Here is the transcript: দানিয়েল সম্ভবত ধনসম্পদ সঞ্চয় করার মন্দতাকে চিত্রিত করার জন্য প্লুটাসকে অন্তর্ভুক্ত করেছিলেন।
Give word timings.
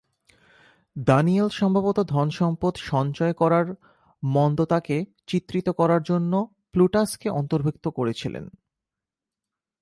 দানিয়েল 0.95 1.49
সম্ভবত 1.49 1.97
ধনসম্পদ 2.03 2.73
সঞ্চয় 2.83 3.33
করার 3.33 3.67
মন্দতাকে 4.23 4.97
চিত্রিত 5.27 5.67
করার 5.69 6.01
জন্য 6.03 6.33
প্লুটাসকে 6.71 7.27
অন্তর্ভুক্ত 7.29 7.85
করেছিলেন। 7.87 8.45